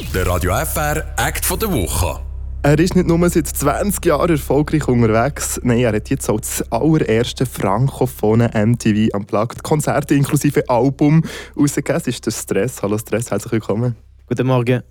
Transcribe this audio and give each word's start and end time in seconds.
Der 0.00 0.26
Radio 0.26 0.52
FR 0.52 1.04
Act 1.16 1.44
von 1.44 1.56
der 1.56 1.72
Woche. 1.72 2.20
Er 2.62 2.76
ist 2.80 2.96
nicht 2.96 3.06
nur 3.06 3.30
seit 3.30 3.46
20 3.46 4.04
Jahren 4.04 4.28
erfolgreich 4.28 4.88
unterwegs, 4.88 5.60
nein, 5.62 5.78
er 5.78 5.92
hat 5.92 6.10
jetzt 6.10 6.28
auch 6.28 6.40
das 6.40 6.64
allererste 6.72 7.46
frankophone 7.46 8.40
MTV 8.40 9.14
Unplugged 9.14 9.62
Konzert 9.62 10.10
inklusive 10.10 10.68
Album 10.68 11.22
rausgegeben. 11.56 12.00
Es 12.00 12.08
ist 12.08 12.26
der 12.26 12.32
Stress. 12.32 12.82
Hallo 12.82 12.98
Stress, 12.98 13.30
herzlich 13.30 13.52
willkommen. 13.52 13.94
Guten 14.26 14.48
Morgen. 14.48 14.82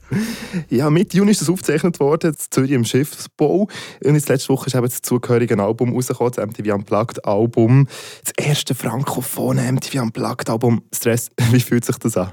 Ja, 0.70 0.90
Mitte 0.90 1.18
Juni 1.18 1.32
ist 1.32 1.42
das 1.42 1.50
aufgezeichnet 1.50 2.00
worden, 2.00 2.32
in 2.32 2.38
Zürich 2.38 2.72
im 2.72 2.86
Schiffsbau. 2.86 3.68
Und 4.06 4.16
jetzt 4.16 4.30
letzte 4.30 4.50
Woche 4.50 4.68
ist 4.68 4.76
eben 4.76 4.86
das 4.86 5.02
zugehörige 5.02 5.62
Album 5.62 5.94
rausgekommen, 5.94 6.32
das 6.34 6.46
MTV 6.46 6.76
Unplugged 6.76 7.26
Album. 7.26 7.88
Das 8.24 8.46
erste 8.46 8.74
frankophone 8.74 9.58
MTV 9.58 10.02
Unplugged 10.02 10.50
Album. 10.50 10.84
Stress, 10.96 11.30
wie 11.52 11.60
fühlt 11.60 11.84
sich 11.84 11.98
das 11.98 12.16
an? 12.16 12.32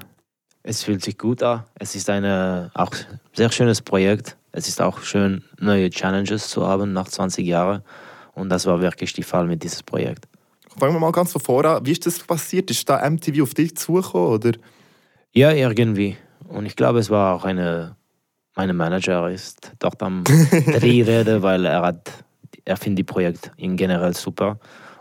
Es 0.62 0.82
fühlt 0.82 1.02
sich 1.02 1.16
gut 1.16 1.42
an. 1.42 1.64
Es 1.74 1.94
ist 1.94 2.10
ein 2.10 2.70
auch 2.74 2.92
sehr 3.32 3.50
schönes 3.50 3.80
Projekt. 3.80 4.36
Es 4.52 4.68
ist 4.68 4.80
auch 4.80 5.00
schön, 5.00 5.44
neue 5.58 5.90
Challenges 5.90 6.48
zu 6.48 6.66
haben 6.66 6.92
nach 6.92 7.08
20 7.08 7.46
Jahren. 7.46 7.82
Und 8.34 8.48
das 8.48 8.66
war 8.66 8.80
wirklich 8.80 9.12
der 9.12 9.24
Fall 9.24 9.46
mit 9.46 9.62
diesem 9.62 9.84
Projekt. 9.86 10.26
Fangen 10.78 10.94
wir 10.94 11.00
mal 11.00 11.12
ganz 11.12 11.32
von 11.32 11.40
vorne 11.40 11.68
an. 11.70 11.86
Wie 11.86 11.92
ist 11.92 12.06
das 12.06 12.18
passiert? 12.20 12.70
Ist 12.70 12.88
da 12.88 13.08
MTV 13.08 13.42
auf 13.42 13.54
dich 13.54 13.76
zugekommen? 13.76 14.28
Oder? 14.28 14.52
Ja, 15.32 15.52
irgendwie. 15.52 16.16
Und 16.48 16.66
ich 16.66 16.76
glaube, 16.76 16.98
es 16.98 17.10
war 17.10 17.34
auch 17.34 17.44
eine. 17.44 17.96
Mein 18.56 18.74
Manager 18.76 19.30
ist 19.30 19.72
dort 19.78 20.02
am 20.02 20.24
Drehrede, 20.50 21.42
weil 21.42 21.64
er 21.64 21.82
hat. 21.82 22.10
Er 22.64 22.76
findet 22.76 22.98
die 22.98 23.04
Projekt 23.04 23.50
in 23.56 23.76
generell 23.76 24.14
super. 24.14 24.58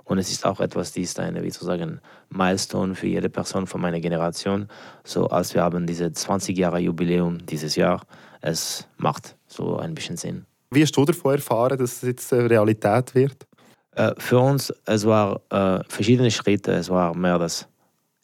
Und 0.09 0.17
es 0.17 0.31
ist 0.31 0.43
auch 0.43 0.59
etwas, 0.59 0.91
die 0.91 1.03
ist 1.03 1.19
eine, 1.19 1.43
wie 1.43 1.51
zu 1.51 1.63
sagen, 1.63 2.01
Milestone 2.31 2.95
für 2.95 3.05
jede 3.05 3.29
Person 3.29 3.67
von 3.67 3.79
meiner 3.79 3.99
Generation. 3.99 4.67
So 5.03 5.27
als 5.27 5.53
wir 5.53 5.61
haben 5.61 5.85
diese 5.85 6.11
20 6.11 6.57
Jahre 6.57 6.79
Jubiläum 6.79 7.45
dieses 7.45 7.75
Jahr, 7.75 8.01
es 8.41 8.87
macht 8.97 9.37
so 9.45 9.77
ein 9.77 9.93
bisschen 9.93 10.17
Sinn. 10.17 10.47
Wie 10.71 10.81
hast 10.81 10.97
du 10.97 11.05
davon 11.05 11.35
erfahren, 11.35 11.77
dass 11.77 11.97
es 11.97 12.01
jetzt 12.01 12.33
Realität 12.33 13.13
wird? 13.13 13.45
Äh, 13.91 14.15
für 14.17 14.39
uns, 14.39 14.73
es 14.85 15.05
war 15.05 15.41
äh, 15.51 15.83
verschiedene 15.87 16.31
Schritte. 16.31 16.71
Es 16.71 16.89
war 16.89 17.15
mehr 17.15 17.37
das, 17.37 17.67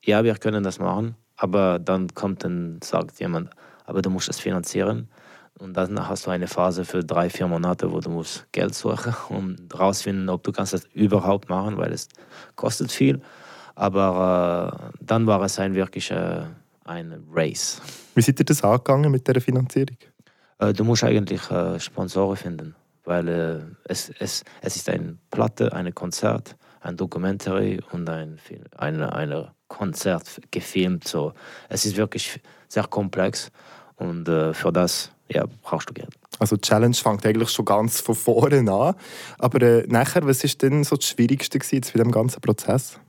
ja, 0.04 0.24
wir 0.24 0.34
können 0.38 0.64
das 0.64 0.80
machen, 0.80 1.16
aber 1.38 1.78
dann 1.78 2.08
kommt 2.16 2.44
und 2.46 2.84
sagt 2.84 3.20
jemand, 3.20 3.52
aber 3.86 4.02
du 4.02 4.10
musst 4.10 4.28
es 4.30 4.40
finanzieren. 4.40 5.08
Und 5.58 5.76
dann 5.78 6.08
hast 6.08 6.26
du 6.26 6.32
eine 6.32 6.48
Phase 6.48 6.84
für 6.84 7.04
drei, 7.04 7.30
vier 7.30 7.48
Monate, 7.48 7.92
wo 7.92 8.00
du 8.00 8.10
musst 8.10 8.46
Geld 8.52 8.76
suchen, 8.76 9.16
um 9.30 9.56
herauszufinden, 9.72 10.30
ob 10.30 10.44
du 10.44 10.52
kannst 10.52 10.74
das 10.74 10.86
überhaupt 10.94 11.50
machen, 11.50 11.78
weil 11.78 11.94
es 11.94 12.10
kostet 12.56 12.92
viel. 12.92 13.22
Aber 13.74 14.92
äh, 14.92 14.96
dann 15.02 15.28
war 15.28 15.42
es 15.42 15.60
ein 15.60 15.74
wirklich 15.76 16.12
äh, 16.12 16.44
ein 16.84 17.24
Race. 17.32 17.82
Wie 18.16 18.22
seid 18.22 18.40
ihr 18.40 18.46
das 18.46 18.64
angegangen 18.64 19.12
mit 19.12 19.28
der 19.28 19.42
Finanzierung? 19.42 19.98
Äh, 20.60 20.74
du 20.74 20.84
musst 20.84 21.04
eigentlich 21.04 21.50
äh, 21.52 21.80
Sponsoren 21.80 22.38
finden, 22.38 22.76
weil 23.04 23.28
äh, 23.28 23.60
es, 23.86 24.12
es, 24.20 24.44
es 24.62 24.76
ist 24.76 24.90
eine 24.90 25.18
Platte, 25.32 25.74
ein 25.74 25.94
Konzert, 25.94 26.56
ein 26.82 26.98
Dokumentary 26.98 27.82
und 27.92 28.10
ein 28.10 28.40
eine, 28.78 29.14
eine 29.14 29.52
Konzert 29.68 30.42
gefilmt. 30.52 31.08
So. 31.08 31.34
Es 31.70 31.86
ist 31.86 31.98
wirklich 31.98 32.42
sehr 32.68 32.86
komplex 32.88 33.52
und 33.96 34.28
äh, 34.30 34.54
für 34.54 34.72
das 34.72 35.12
ja, 35.30 35.46
brauchst 35.64 35.90
du 35.90 35.94
Geld. 35.94 36.14
Also 36.40 36.56
die 36.56 36.62
Challenge 36.62 36.96
fängt 36.96 37.26
eigentlich 37.26 37.50
schon 37.50 37.66
ganz 37.66 38.02
von 38.02 38.16
vorne 38.16 38.60
an. 38.60 38.96
Aber 39.40 39.62
äh, 39.62 39.86
nachher, 39.88 40.26
was 40.26 40.44
war 40.44 40.50
denn 40.62 40.84
so 40.84 40.96
das 40.96 41.06
Schwierigste 41.06 41.60
gewesen 41.60 41.92
bei 41.94 42.04
dem 42.04 42.12
ganzen 42.12 42.42
Prozess? 42.42 43.00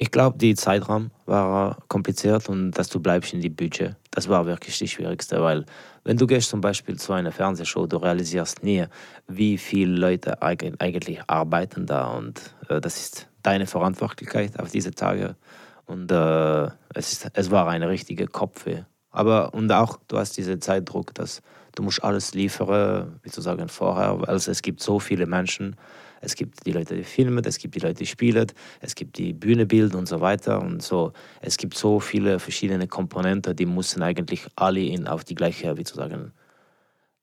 Ich 0.00 0.12
glaube, 0.12 0.38
die 0.38 0.54
Zeitraum 0.54 1.10
war 1.26 1.78
kompliziert 1.88 2.48
und 2.48 2.70
dass 2.70 2.88
du 2.88 3.00
bleibst 3.00 3.34
in 3.34 3.40
die 3.40 3.48
Budget, 3.48 3.96
das 4.12 4.28
war 4.28 4.46
wirklich 4.46 4.78
das 4.78 4.90
Schwierigste, 4.90 5.42
weil 5.42 5.64
wenn 6.04 6.16
du 6.16 6.24
gehst 6.28 6.50
zum 6.50 6.60
Beispiel 6.60 6.96
zu 6.96 7.12
einer 7.12 7.32
Fernsehshow, 7.32 7.88
du 7.88 7.96
realisierst 7.96 8.62
nie, 8.62 8.84
wie 9.26 9.58
viele 9.58 9.96
Leute 9.96 10.40
eigentlich 10.40 11.20
arbeiten 11.26 11.84
da 11.86 12.12
und 12.12 12.54
äh, 12.68 12.80
das 12.80 12.96
ist 12.96 13.28
deine 13.42 13.66
Verantwortlichkeit 13.66 14.60
auf 14.60 14.70
diese 14.70 14.92
Tage 14.92 15.34
und 15.86 16.12
äh, 16.12 16.66
es, 16.94 17.12
ist, 17.12 17.30
es 17.32 17.50
war 17.50 17.66
eine 17.66 17.88
richtige 17.88 18.28
Kopfweh. 18.28 18.84
Aber 19.18 19.52
und 19.52 19.72
auch, 19.72 19.98
du 20.06 20.16
hast 20.16 20.36
diesen 20.36 20.60
Zeitdruck, 20.60 21.12
dass 21.12 21.42
du 21.74 21.82
musst 21.82 22.04
alles 22.04 22.34
liefern, 22.34 23.18
wie 23.24 23.30
zu 23.30 23.40
sagen, 23.40 23.68
vorher, 23.68 24.20
weil 24.20 24.36
es 24.36 24.62
gibt 24.62 24.80
so 24.80 25.00
viele 25.00 25.26
Menschen. 25.26 25.74
Es 26.20 26.36
gibt 26.36 26.64
die 26.64 26.70
Leute, 26.70 26.94
die 26.94 27.02
filmen, 27.02 27.44
es 27.44 27.58
gibt 27.58 27.74
die 27.74 27.80
Leute, 27.80 27.94
die 27.94 28.06
spielen, 28.06 28.46
es 28.80 28.94
gibt 28.94 29.18
die 29.18 29.32
Bühnebild 29.32 29.96
und 29.96 30.06
so 30.06 30.20
weiter 30.20 30.62
und 30.62 30.84
so. 30.84 31.12
Es 31.40 31.56
gibt 31.56 31.76
so 31.76 31.98
viele 31.98 32.38
verschiedene 32.38 32.86
Komponenten, 32.86 33.56
die 33.56 33.66
müssen 33.66 34.04
eigentlich 34.04 34.46
alle 34.54 34.82
in, 34.82 35.08
auf 35.08 35.24
die 35.24 35.34
gleiche, 35.34 35.76
wie 35.76 35.84
zu 35.84 35.96
sagen, 35.96 36.30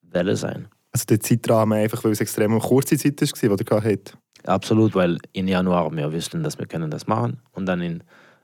Welle 0.02 0.36
sein. 0.36 0.68
Also 0.92 1.06
der 1.06 1.22
Zeitrahmen 1.22 1.80
einfach, 1.80 2.04
weil 2.04 2.12
es 2.12 2.20
extrem 2.20 2.60
kurze 2.60 2.98
Zeit 2.98 3.22
war, 3.22 3.56
die 3.56 3.64
du 3.64 3.64
gehabt 3.64 4.18
Absolut, 4.44 4.96
weil 4.96 5.18
im 5.32 5.48
Januar 5.48 5.90
wir 5.96 6.12
wussten, 6.12 6.44
dass 6.44 6.60
wir 6.60 6.66
können 6.66 6.92
das 6.92 7.08
machen 7.08 7.40
und 7.54 7.66
dann 7.68 7.82
im 7.82 8.02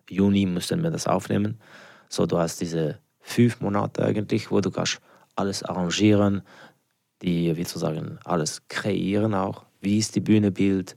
Juni 0.09 0.45
mussten 0.45 0.81
wir 0.83 0.89
das 0.89 1.05
aufnehmen. 1.05 1.59
So, 2.07 2.25
du 2.25 2.37
hast 2.37 2.61
diese 2.61 2.99
fünf 3.21 3.61
Monate 3.61 4.03
eigentlich, 4.03 4.51
wo 4.51 4.61
du 4.61 4.71
kannst 4.71 4.99
alles 5.35 5.63
arrangieren, 5.63 6.41
die, 7.21 7.55
wie 7.55 7.65
zu 7.65 7.79
sagen, 7.79 8.19
alles 8.25 8.67
kreieren 8.67 9.33
auch. 9.33 9.65
Wie 9.79 9.97
ist 9.97 10.15
die 10.15 10.21
Bühnebild? 10.21 10.95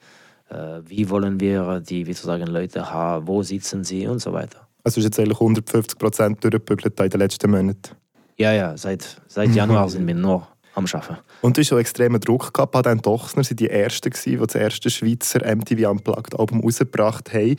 Äh, 0.49 0.81
wie 0.85 1.09
wollen 1.11 1.41
wir 1.41 1.81
die, 1.81 2.07
wie 2.07 2.15
zu 2.15 2.27
sagen, 2.27 2.47
Leute 2.47 2.91
haben? 2.91 3.27
Wo 3.27 3.43
sitzen 3.43 3.85
sie 3.85 4.07
und 4.07 4.21
so 4.21 4.33
weiter. 4.33 4.67
Also 4.83 5.01
ist 5.01 5.05
jetzt 5.05 5.19
eigentlich 5.19 5.41
150 5.41 5.99
Prozent 5.99 6.45
durchgebügelt 6.45 6.99
in 7.01 7.11
den 7.11 7.21
letzten 7.21 7.51
Monaten? 7.51 7.97
Ja, 8.37 8.53
ja, 8.53 8.77
seit, 8.77 9.21
seit 9.27 9.51
Januar 9.55 9.89
sind 9.89 10.07
wir 10.07 10.15
nur 10.15 10.47
am 10.75 10.85
Arbeiten. 10.85 11.19
Und 11.41 11.57
du 11.57 11.61
hast 11.61 11.69
schon 11.69 11.79
extremen 11.79 12.21
Druck 12.21 12.53
gehabt. 12.53 12.73
Baden 12.73 13.01
Dochsner 13.01 13.45
waren 13.45 13.57
die 13.57 13.71
Ersten, 13.71 14.11
die 14.25 14.37
das 14.37 14.55
erste 14.55 14.91
Schweizer 14.91 15.41
MTV 15.41 15.91
Unplugged 15.91 16.39
Album 16.39 16.61
rausgebracht 16.61 17.33
haben. 17.33 17.57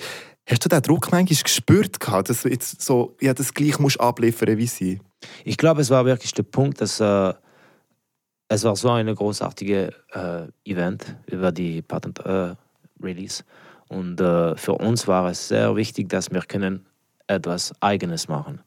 Hast 0.47 0.63
du 0.63 0.69
den 0.69 0.81
Druck 0.81 1.11
manchmal 1.11 1.41
gespürt, 1.43 1.97
dass 2.01 2.43
du 2.43 2.49
jetzt 2.49 2.81
so, 2.81 3.15
ja, 3.19 3.33
das 3.33 3.53
gleich 3.53 3.79
musst 3.79 3.99
abliefern 3.99 4.57
wie 4.57 4.67
sie? 4.67 5.01
Ich 5.43 5.57
glaube, 5.57 5.81
es 5.81 5.89
war 5.89 6.05
wirklich 6.05 6.33
der 6.33 6.43
Punkt, 6.43 6.81
dass 6.81 6.99
äh, 6.99 7.33
es 8.47 8.63
war 8.63 8.75
so 8.75 8.91
ein 8.91 9.13
großartiges 9.13 9.91
äh, 10.13 10.47
Event 10.65 11.15
über 11.25 11.51
die 11.51 11.81
Patent 11.81 12.19
äh, 12.19 12.55
Release 13.01 13.43
und 13.87 14.21
äh, 14.21 14.55
für 14.55 14.73
uns 14.73 15.07
war 15.07 15.29
es 15.29 15.47
sehr 15.47 15.75
wichtig, 15.75 16.09
dass 16.09 16.31
wir 16.31 16.41
können 16.41 16.85
etwas 17.27 17.73
Eigenes 17.81 18.27
machen. 18.27 18.61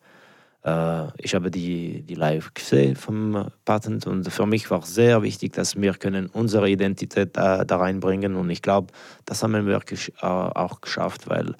Äh, 0.64 1.06
ich 1.18 1.34
habe 1.34 1.50
die, 1.50 2.02
die 2.02 2.14
live 2.14 2.52
gesehen 2.54 2.96
vom 2.96 3.48
Patent 3.64 4.06
und 4.06 4.30
für 4.30 4.46
mich 4.46 4.70
war 4.70 4.82
sehr 4.82 5.22
wichtig, 5.22 5.52
dass 5.52 5.76
wir 5.76 5.94
können 5.94 6.26
unsere 6.26 6.68
Identität 6.68 7.36
da, 7.36 7.64
da 7.64 7.76
reinbringen. 7.76 8.36
Und 8.36 8.50
ich 8.50 8.62
glaube, 8.62 8.92
das 9.24 9.42
haben 9.42 9.52
wir 9.52 9.66
wirklich 9.66 10.12
äh, 10.20 10.26
auch 10.26 10.80
geschafft, 10.80 11.28
weil 11.28 11.54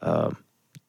äh, 0.00 0.28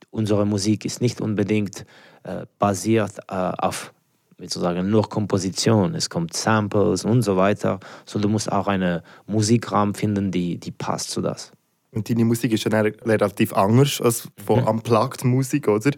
unsere 0.10 0.46
Musik 0.46 0.86
ist 0.86 1.02
nicht 1.02 1.22
unbedingt 1.22 1.86
äh, 2.24 2.46
basiert 2.60 3.20
äh, 3.30 3.34
auf 3.34 3.94
sozusagen 4.38 4.90
nur 4.90 5.08
Komposition, 5.08 5.94
es 5.94 6.10
kommt 6.10 6.34
Samples 6.34 7.06
und 7.06 7.22
so 7.22 7.38
weiter, 7.38 7.80
so 8.06 8.18
du 8.18 8.28
musst 8.28 8.52
auch 8.52 8.68
einen 8.68 9.02
Musikrahmen 9.28 9.94
finden, 9.94 10.32
die, 10.32 10.58
die 10.58 10.72
passt 10.72 11.12
zu 11.12 11.22
das. 11.22 11.52
Und 11.94 12.10
deine 12.10 12.24
Musik 12.24 12.54
ist 12.54 12.64
ja 12.64 12.80
relativ 12.80 13.52
anders 13.54 14.00
als 14.00 14.30
von 14.46 14.62
mhm. 14.62 14.68
Unplugged-Musik, 14.68 15.68
oder? 15.68 15.92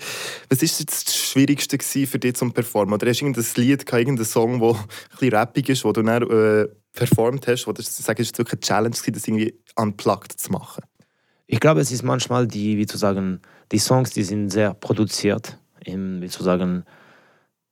Was 0.49 0.61
war 0.61 0.67
jetzt 0.67 1.07
das 1.07 1.15
Schwierigste 1.15 1.77
für 1.79 2.17
dich 2.17 2.35
zum 2.35 2.51
Performen? 2.51 2.95
Oder 2.95 3.09
hast 3.09 3.21
du 3.21 3.25
irgendein 3.25 3.45
Lied, 3.57 3.93
irgendeinen 3.93 4.25
Song, 4.25 4.59
der 4.59 4.69
ein 4.73 4.77
bisschen 5.11 5.33
rappig 5.35 5.69
ist, 5.69 5.85
wo 5.85 5.91
du 5.91 6.01
dann 6.01 6.23
äh, 6.23 6.67
performt 6.93 7.47
hast, 7.47 7.65
du 7.65 7.73
sagst, 7.81 7.99
es 7.99 8.07
war 8.07 8.17
wirklich 8.17 8.53
eine 8.53 8.59
Challenge, 8.59 8.95
das 8.95 9.27
irgendwie 9.27 9.53
unplugged 9.75 10.31
zu 10.31 10.51
machen? 10.51 10.83
Ich 11.45 11.59
glaube, 11.59 11.81
es 11.81 11.91
ist 11.91 12.01
manchmal 12.01 12.47
die, 12.47 12.77
wie 12.77 12.87
zu 12.87 12.97
sagen, 12.97 13.41
die 13.71 13.77
Songs, 13.77 14.11
die 14.11 14.23
sind 14.23 14.49
sehr 14.49 14.73
produziert, 14.73 15.59
im, 15.85 16.21
wie 16.21 16.29
zu 16.29 16.43
sagen, 16.43 16.85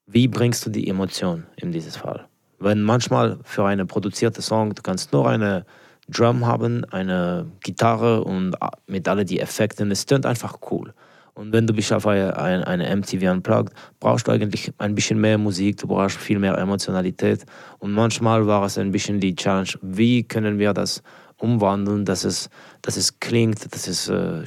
wie 0.06 0.28
bringst 0.28 0.64
du 0.66 0.70
die 0.70 0.88
Emotion 0.88 1.48
in 1.56 1.72
dieses 1.72 1.98
Fall? 1.98 2.28
Wenn 2.60 2.84
manchmal 2.84 3.40
für 3.44 3.66
eine 3.66 3.88
produzierte 3.88 4.44
Song, 4.44 4.75
du 4.75 4.84
kannst 4.84 5.13
nur 5.13 5.28
eine 5.28 5.66
Drum 6.12 6.46
haben, 6.46 6.86
eine 6.86 7.48
Gitarre 7.62 8.24
und 8.24 8.56
mit 8.88 9.08
all 9.08 9.25
die 9.25 9.40
Effekten. 9.40 9.92
Es 9.92 10.06
tönt 10.06 10.25
einfach 10.25 10.60
cool. 10.72 10.94
Und 11.34 11.54
wenn 11.54 11.66
du 11.66 11.74
bist 11.74 11.94
auf 11.94 12.06
eine, 12.08 12.38
eine 12.38 12.96
MTV 12.96 13.31
Unplugged, 13.31 13.74
brauchst 14.00 14.28
du 14.28 14.31
eigentlich 14.31 14.72
ein 14.78 14.96
bisschen 14.96 15.19
mehr 15.19 15.38
Musik, 15.38 15.78
du 15.78 15.88
brauchst 15.88 16.18
viel 16.18 16.40
mehr 16.40 16.58
Emotionalität. 16.58 17.46
Und 17.80 17.94
manchmal 17.94 18.46
war 18.48 18.66
es 18.66 18.78
ein 18.78 18.92
bisschen 18.92 19.19
die 19.19 19.36
Challenge, 19.36 19.69
wie 19.81 20.24
können 20.24 20.60
wir 20.60 20.74
das 20.74 21.02
umwandeln, 21.38 22.06
dass 22.06 22.25
es, 22.25 22.50
dass 22.81 22.98
es 22.98 23.19
klingt, 23.19 23.74
dass 23.74 23.88
es, 23.88 24.10
äh, 24.10 24.44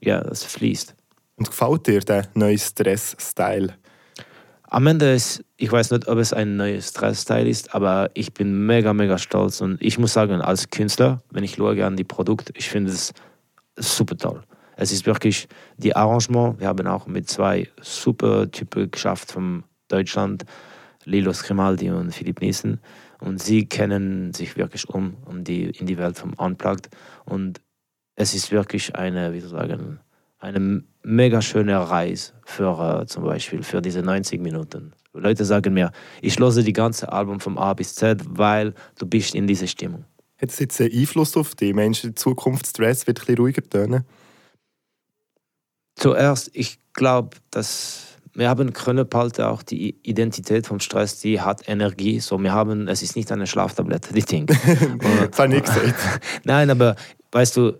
ja, 0.00 0.20
dass 0.22 0.44
es 0.44 0.52
fließt. 0.52 0.94
Und 1.36 1.48
gefällt 1.48 1.86
dir 1.86 2.00
der 2.00 2.28
neue 2.34 2.58
Stress-Style? 2.58 3.74
Am 4.72 4.86
Ende 4.86 5.12
ist, 5.12 5.44
ich 5.56 5.72
weiß 5.72 5.90
nicht, 5.90 6.06
ob 6.06 6.18
es 6.18 6.32
ein 6.32 6.56
neues 6.56 6.90
Stress-Style 6.90 7.48
ist, 7.48 7.74
aber 7.74 8.08
ich 8.14 8.32
bin 8.32 8.66
mega, 8.66 8.94
mega 8.94 9.18
stolz 9.18 9.60
und 9.60 9.82
ich 9.82 9.98
muss 9.98 10.12
sagen, 10.12 10.40
als 10.40 10.70
Künstler, 10.70 11.20
wenn 11.30 11.42
ich 11.42 11.56
schaue 11.56 11.84
an 11.84 11.96
die 11.96 12.04
Produkte, 12.04 12.52
ich 12.56 12.70
finde 12.70 12.92
es 12.92 13.12
super 13.76 14.16
toll. 14.16 14.44
Es 14.76 14.92
ist 14.92 15.06
wirklich 15.06 15.48
die 15.76 15.96
Arrangement. 15.96 16.60
Wir 16.60 16.68
haben 16.68 16.86
auch 16.86 17.08
mit 17.08 17.28
zwei 17.28 17.68
super 17.82 18.48
Typen 18.48 18.92
geschafft 18.92 19.32
von 19.32 19.64
Deutschland. 19.88 20.44
Lilo 21.04 21.32
Scrimaldi 21.32 21.90
und 21.90 22.14
Philipp 22.14 22.40
Niesen. 22.40 22.80
Und 23.18 23.42
sie 23.42 23.66
kennen 23.66 24.32
sich 24.32 24.56
wirklich 24.56 24.88
um, 24.88 25.16
um 25.26 25.42
die, 25.42 25.64
in 25.64 25.86
die 25.86 25.98
Welt 25.98 26.16
vom 26.16 26.34
Unplugged. 26.34 26.88
Und 27.24 27.60
es 28.14 28.34
ist 28.34 28.52
wirklich 28.52 28.94
eine, 28.94 29.32
wie 29.32 29.40
soll 29.40 29.60
ich 29.60 29.68
sagen, 29.68 29.98
eine 30.40 30.82
mega 31.02 31.40
schöne 31.42 31.78
Reise 31.88 32.32
für 32.44 33.02
äh, 33.02 33.06
zum 33.06 33.24
Beispiel 33.24 33.62
für 33.62 33.80
diese 33.80 34.02
90 34.02 34.40
Minuten. 34.40 34.92
Leute 35.12 35.44
sagen 35.44 35.74
mir, 35.74 35.92
ich 36.22 36.38
höre 36.38 36.62
die 36.62 36.72
ganze 36.72 37.12
Album 37.12 37.40
vom 37.40 37.58
A 37.58 37.74
bis 37.74 37.94
Z, 37.94 38.22
weil 38.26 38.74
du 38.98 39.06
bist 39.06 39.34
in 39.34 39.46
dieser 39.46 39.66
Stimmung. 39.66 40.04
Hat 40.40 40.50
es 40.50 40.58
jetzt 40.58 40.80
einen 40.80 40.92
Einfluss 40.92 41.36
auf 41.36 41.54
dich? 41.54 41.74
Meinst 41.74 42.02
du, 42.02 42.08
in 42.08 42.16
Zukunft 42.16 42.66
Stress 42.66 43.06
wird 43.06 43.18
ein 43.18 43.26
bisschen 43.26 43.38
ruhiger 43.38 43.62
tönen? 43.62 44.04
Zuerst, 45.96 46.50
ich 46.54 46.78
glaube, 46.94 47.36
dass 47.50 48.10
wir 48.32 48.48
haben 48.48 48.72
können 48.72 49.08
behalten 49.08 49.42
auch 49.42 49.62
die 49.62 49.96
Identität 50.02 50.66
vom 50.66 50.80
Stress, 50.80 51.18
die 51.18 51.40
hat 51.40 51.68
Energie. 51.68 52.20
So, 52.20 52.38
wir 52.38 52.52
haben, 52.52 52.88
es 52.88 53.02
ist 53.02 53.16
nicht 53.16 53.30
eine 53.32 53.46
Schlaftablette, 53.46 54.14
die 54.14 54.22
Ding. 54.22 54.46
das 54.46 54.58
habe 55.38 55.48
ich 55.48 55.54
nicht 55.54 55.66
gesagt. 55.66 56.20
Nein, 56.44 56.70
aber 56.70 56.94
weißt 57.32 57.56
du, 57.56 57.76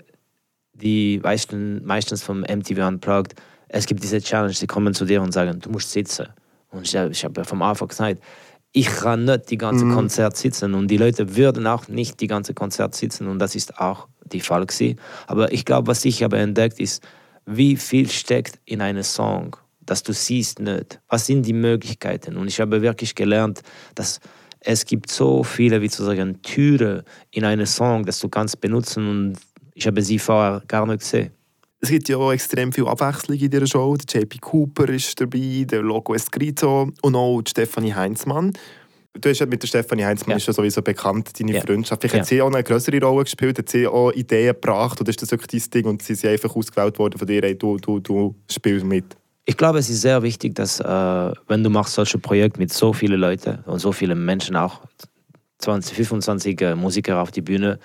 die 0.80 1.20
meisten, 1.22 1.84
meistens 1.84 2.22
vom 2.22 2.40
MTV 2.40 2.86
Unplugged, 2.86 3.34
es 3.68 3.86
gibt 3.86 4.02
diese 4.02 4.20
Challenge, 4.20 4.54
die 4.54 4.66
kommen 4.66 4.94
zu 4.94 5.04
dir 5.04 5.22
und 5.22 5.32
sagen, 5.32 5.60
du 5.60 5.70
musst 5.70 5.92
sitzen. 5.92 6.26
Und 6.70 6.82
ich, 6.82 6.94
ich 6.94 7.24
habe 7.24 7.40
ja 7.40 7.44
vom 7.44 7.62
Anfang 7.62 7.88
gesagt, 7.88 8.20
ich 8.72 8.86
kann 8.86 9.24
nicht 9.24 9.50
die 9.50 9.58
ganze 9.58 9.84
mhm. 9.84 9.94
Konzert 9.94 10.36
sitzen 10.36 10.74
und 10.74 10.88
die 10.88 10.96
Leute 10.96 11.36
würden 11.36 11.66
auch 11.66 11.88
nicht 11.88 12.20
die 12.20 12.28
ganze 12.28 12.54
Konzert 12.54 12.94
sitzen 12.94 13.26
und 13.26 13.38
das 13.38 13.54
ist 13.54 13.78
auch 13.78 14.06
die 14.24 14.40
Fall 14.40 14.64
gewesen. 14.64 15.00
Aber 15.26 15.52
ich 15.52 15.64
glaube, 15.64 15.88
was 15.88 16.04
ich 16.04 16.22
habe 16.22 16.38
entdeckt 16.38 16.78
ist, 16.78 17.02
wie 17.46 17.76
viel 17.76 18.08
steckt 18.08 18.60
in 18.64 18.80
einem 18.80 19.02
Song, 19.02 19.56
dass 19.80 20.04
du 20.04 20.12
siehst 20.12 20.60
nicht. 20.60 21.00
Was 21.08 21.26
sind 21.26 21.42
die 21.42 21.52
Möglichkeiten? 21.52 22.36
Und 22.36 22.46
ich 22.46 22.60
habe 22.60 22.80
wirklich 22.80 23.16
gelernt, 23.16 23.62
dass 23.96 24.20
es 24.60 24.84
gibt 24.84 25.10
so 25.10 25.42
viele, 25.42 25.80
wie 25.82 25.88
zu 25.88 26.04
sagen, 26.04 26.40
Türen 26.42 27.02
in 27.30 27.44
einem 27.44 27.66
Song, 27.66 28.04
dass 28.04 28.20
du 28.20 28.28
kannst 28.28 28.60
benutzen 28.60 29.08
und 29.08 29.38
ich 29.80 29.86
habe 29.86 30.02
sie 30.02 30.18
vorher 30.18 30.62
gar 30.68 30.86
nicht 30.86 31.00
gesehen. 31.00 31.30
Es 31.80 31.88
gibt 31.88 32.08
ja 32.10 32.18
auch 32.18 32.32
extrem 32.32 32.70
viel 32.70 32.86
Abwechslung 32.86 33.38
in 33.38 33.50
dieser 33.50 33.66
Show. 33.66 33.96
Der 33.96 34.20
JP 34.20 34.38
Cooper 34.38 34.88
ist 34.90 35.18
dabei, 35.18 35.64
der 35.66 35.80
Logo 35.80 36.14
Escrito 36.14 36.90
und 37.00 37.16
auch 37.16 37.40
Stefanie 37.48 37.94
Heinzmann. 37.94 38.52
Du 39.14 39.28
hast 39.30 39.38
ja 39.38 39.46
mit 39.46 39.62
der 39.62 39.66
Stefanie 39.66 40.04
Heinzmann 40.04 40.32
ja. 40.32 40.36
ist 40.36 40.46
ja 40.46 40.52
sowieso 40.52 40.82
bekannt, 40.82 41.40
deine 41.40 41.54
ja. 41.54 41.60
Freundschaft. 41.62 42.02
Vielleicht 42.02 42.14
ja. 42.14 42.20
hat 42.20 42.28
sie 42.28 42.42
auch 42.42 42.52
eine 42.52 42.62
größere 42.62 43.00
Rolle 43.00 43.24
gespielt, 43.24 43.58
hat 43.58 43.70
sie 43.70 43.86
auch 43.86 44.12
Ideen 44.12 44.48
gebracht 44.48 45.00
oder 45.00 45.08
ist 45.08 45.22
das 45.22 45.30
wirklich 45.30 45.62
dein 45.62 45.70
Ding 45.70 45.90
und 45.90 46.02
sie 46.02 46.14
sind 46.14 46.30
einfach 46.30 46.54
ausgewählt 46.54 46.98
worden 46.98 47.18
von 47.18 47.26
dir, 47.26 47.40
hey, 47.40 47.56
du, 47.56 47.78
du, 47.78 47.98
du 48.00 48.34
spielst 48.50 48.84
mit? 48.84 49.16
Ich 49.46 49.56
glaube, 49.56 49.78
es 49.78 49.88
ist 49.88 50.02
sehr 50.02 50.22
wichtig, 50.22 50.54
dass 50.54 50.78
äh, 50.80 50.84
wenn 51.48 51.64
du 51.64 51.70
machst 51.70 51.94
solche 51.94 52.18
Projekte 52.18 52.60
mit 52.60 52.72
so 52.72 52.92
vielen 52.92 53.18
Leuten 53.18 53.60
und 53.64 53.78
so 53.78 53.90
vielen 53.90 54.22
Menschen 54.24 54.54
auch, 54.54 54.82
20, 55.58 55.96
25 55.96 56.60
äh, 56.60 56.74
Musiker 56.74 57.20
auf 57.22 57.30
die 57.30 57.42
Bühne, 57.42 57.76
du 57.76 57.80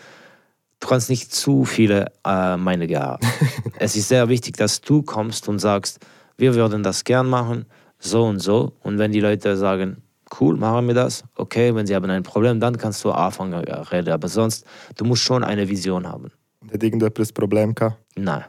kannst 0.79 1.09
nicht 1.09 1.33
zu 1.33 1.65
viele 1.65 2.11
äh, 2.25 2.57
meine 2.57 2.87
haben. 2.87 3.19
es 3.79 3.95
ist 3.95 4.09
sehr 4.09 4.29
wichtig, 4.29 4.57
dass 4.57 4.81
du 4.81 5.01
kommst 5.01 5.47
und 5.47 5.59
sagst, 5.59 5.99
wir 6.37 6.55
würden 6.55 6.83
das 6.83 7.03
gern 7.03 7.27
machen, 7.27 7.65
so 7.99 8.25
und 8.25 8.39
so. 8.39 8.73
Und 8.83 8.97
wenn 8.97 9.11
die 9.11 9.21
Leute 9.21 9.57
sagen, 9.57 10.03
cool, 10.39 10.57
machen 10.57 10.87
wir 10.87 10.95
das, 10.95 11.23
okay, 11.35 11.73
wenn 11.75 11.87
sie 11.87 11.95
haben 11.95 12.09
ein 12.09 12.23
Problem, 12.23 12.59
dann 12.59 12.77
kannst 12.77 13.03
du 13.03 13.11
anfangen 13.11 13.53
reden. 13.53 14.11
Aber 14.11 14.27
sonst, 14.27 14.65
du 14.95 15.05
musst 15.05 15.23
schon 15.23 15.43
eine 15.43 15.69
Vision 15.69 16.07
haben. 16.07 16.31
Hat 16.73 16.83
irgendjemand 16.83 17.19
ein 17.19 17.27
Problem 17.33 17.75
gehabt? 17.75 17.97
Nein. 18.17 18.45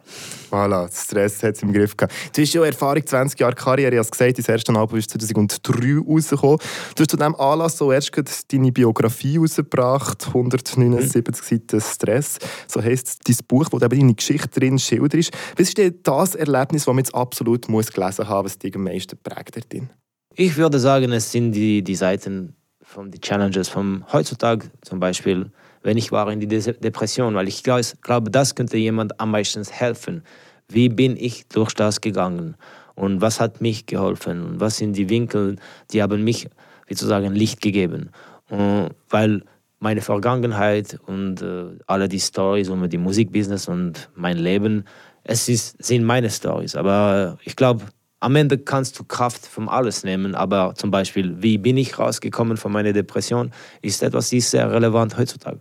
Voilà, 0.51 0.89
Stress 0.93 1.43
hat 1.43 1.57
es 1.57 1.63
im 1.63 1.73
Griff 1.73 1.97
gehabt. 1.97 2.15
Du 2.35 2.41
hast 2.41 2.53
ja 2.53 2.65
Erfahrung, 2.65 3.05
20 3.05 3.39
Jahre 3.39 3.55
Karriere. 3.55 3.93
Ich 3.95 3.99
habe 3.99 4.09
gesagt, 4.09 4.39
dein 4.39 4.55
erstes 4.55 4.75
Album 4.77 4.99
ist 4.99 5.11
2003 5.11 5.99
rausgekommen. 6.07 6.59
Du 6.95 7.03
hast 7.03 7.11
zu 7.11 7.17
diesem 7.17 7.35
Anlass 7.35 7.77
so 7.77 7.91
erst 7.91 8.13
deine 8.53 8.71
Biografie 8.71 9.39
rausgebracht, 9.39 10.29
179 10.29 11.27
mhm. 11.27 11.33
Seiten 11.35 11.81
Stress. 11.81 12.39
So 12.69 12.81
heisst 12.81 13.29
dein 13.29 13.37
Buch, 13.49 13.67
wo 13.73 13.79
eben 13.79 13.99
deine 13.99 14.15
Geschichte 14.15 14.61
drin 14.61 14.79
schilderst. 14.79 15.33
Was 15.57 15.69
ist 15.69 15.79
denn 15.79 15.99
das 16.03 16.37
Erlebnis, 16.37 16.85
das 16.85 16.95
man 16.95 16.99
jetzt 16.99 17.15
absolut 17.15 17.69
muss 17.69 17.91
gelesen 17.91 18.29
haben 18.29 18.45
muss, 18.45 18.53
was 18.53 18.59
dich 18.59 18.75
am 18.77 18.85
meisten 18.85 19.19
prägt 19.23 19.73
drin? 19.73 19.91
Ich 20.37 20.57
würde 20.57 20.79
sagen, 20.79 21.13
es 21.13 21.33
sind 21.33 21.53
die, 21.53 21.83
die 21.83 21.97
Seiten 21.97 22.55
von 22.83 23.11
den 23.11 23.21
Challenges 23.21 23.69
von 23.69 24.05
heutzutage 24.13 24.71
zum 24.83 25.01
Beispiel 25.01 25.51
wenn 25.83 25.97
ich 25.97 26.13
war 26.13 26.31
in 26.31 26.41
die 26.41 26.49
Depression, 26.49 27.35
weil 27.35 27.49
ich 27.49 27.63
glaube, 27.63 28.31
das 28.31 28.55
könnte 28.55 28.77
jemand 28.77 29.21
am 29.21 29.31
meisten 29.31 29.65
helfen. 29.65 30.23
Wie 30.69 30.89
bin 30.89 31.17
ich 31.17 31.47
durch 31.49 31.75
das 31.75 32.01
gegangen 32.01 32.57
und 32.95 33.21
was 33.21 33.41
hat 33.41 33.61
mich 33.61 33.87
geholfen 33.87 34.43
und 34.45 34.61
was 34.61 34.79
sind 34.79 34.95
die 34.97 35.09
Winkel, 35.09 35.57
die 35.93 36.03
haben 36.03 36.25
mich, 36.25 36.49
wie 36.87 36.95
zu 36.95 37.07
sagen, 37.07 37.35
Licht 37.35 37.61
gegeben. 37.61 38.11
Und 38.51 38.91
weil 39.09 39.43
meine 39.79 40.01
Vergangenheit 40.01 40.99
und 41.07 41.43
äh, 41.43 41.79
alle 41.87 42.09
die 42.09 42.21
Stories 42.21 42.69
um 42.69 42.89
die 42.89 42.99
Musikbusiness 42.99 43.69
und 43.69 44.11
mein 44.15 44.39
Leben, 44.39 44.85
es 45.23 45.49
ist, 45.49 45.83
sind 45.85 46.05
meine 46.05 46.31
Stories. 46.31 46.77
Aber 46.77 47.39
ich 47.45 47.57
glaube, 47.57 47.85
am 48.27 48.35
Ende 48.35 48.59
kannst 48.59 48.99
du 48.99 49.05
Kraft 49.05 49.47
von 49.47 49.69
alles 49.69 50.03
nehmen, 50.03 50.35
aber 50.35 50.75
zum 50.75 50.91
Beispiel, 50.91 51.41
wie 51.41 51.59
bin 51.59 51.77
ich 51.77 51.97
rausgekommen 51.97 52.57
von 52.57 52.73
meiner 52.73 52.93
Depression, 52.93 53.53
ist 53.83 54.03
etwas, 54.03 54.33
ist 54.33 54.51
sehr 54.51 54.69
relevant 54.69 55.17
heutzutage. 55.17 55.61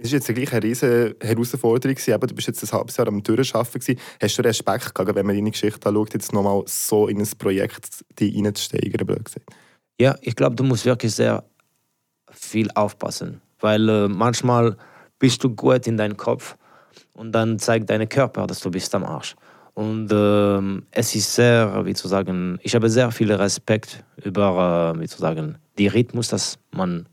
Es 0.00 0.10
war 0.10 0.18
jetzt 0.18 0.26
gleich 0.26 0.52
eine 0.52 0.64
riesige 0.64 1.14
Herausforderung. 1.20 1.96
Eben, 2.04 2.26
du 2.26 2.34
bist 2.34 2.48
jetzt 2.48 2.64
ein 2.64 2.72
halbes 2.76 2.96
Jahr 2.96 3.06
am 3.06 3.22
Durcharbeiten. 3.22 3.96
Hast 4.20 4.38
du 4.38 4.42
Respekt 4.42 4.92
gehabt, 4.92 5.14
wenn 5.14 5.24
man 5.24 5.36
deine 5.36 5.52
Geschichte 5.52 5.88
anschaut, 5.88 6.14
jetzt 6.14 6.32
nochmal 6.32 6.64
so 6.66 7.06
in 7.06 7.20
ein 7.20 7.28
Projekt 7.38 8.02
reinzusteigern? 8.20 9.22
Ja, 10.00 10.16
ich 10.20 10.34
glaube, 10.34 10.56
du 10.56 10.64
musst 10.64 10.84
wirklich 10.84 11.14
sehr 11.14 11.44
viel 12.32 12.72
aufpassen. 12.74 13.40
Weil 13.60 13.88
äh, 13.88 14.08
manchmal 14.08 14.76
bist 15.20 15.44
du 15.44 15.54
gut 15.54 15.86
in 15.86 15.96
deinem 15.96 16.16
Kopf 16.16 16.56
und 17.12 17.30
dann 17.30 17.60
zeigt 17.60 17.88
dein 17.88 18.08
Körper, 18.08 18.48
dass 18.48 18.58
du 18.58 18.70
bist 18.72 18.92
am 18.96 19.04
Arsch. 19.04 19.36
Und 19.74 20.12
äh, 20.12 20.82
es 20.90 21.14
ist 21.14 21.34
sehr, 21.34 21.84
wie 21.86 21.94
zu 21.94 22.06
sagen, 22.06 22.58
ich 22.62 22.74
habe 22.74 22.90
sehr 22.90 23.10
viel 23.10 23.32
Respekt 23.32 24.04
über, 24.22 24.94
äh, 24.94 25.00
wie 25.00 25.08
zu 25.08 25.18
sagen, 25.18 25.56
die 25.78 25.86
Rhythmus, 25.86 26.28
das 26.28 26.58
man, 26.72 27.08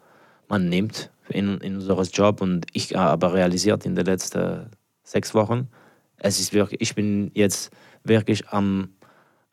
man 0.50 0.68
nimmt 0.68 1.10
in, 1.30 1.58
in 1.60 1.76
unserem 1.76 2.06
Job. 2.12 2.42
Und 2.42 2.66
ich 2.74 2.96
habe 2.96 3.34
realisiert 3.34 3.86
in 3.86 3.96
den 3.96 4.06
letzten 4.06 4.70
sechs 5.04 5.34
Wochen, 5.34 5.70
es 6.18 6.40
ist 6.40 6.54
wirklich, 6.54 6.82
ich 6.82 6.96
bin 6.96 7.32
jetzt 7.34 7.72
wirklich 8.04 8.48
am, 8.50 8.90